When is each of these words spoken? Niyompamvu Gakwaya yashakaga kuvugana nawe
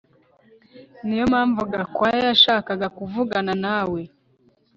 Niyompamvu 1.05 1.61
Gakwaya 1.71 2.21
yashakaga 2.31 2.87
kuvugana 2.97 3.53
nawe 3.63 4.01